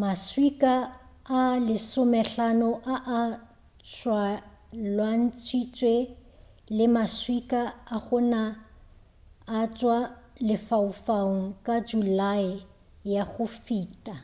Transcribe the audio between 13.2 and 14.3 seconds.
go feta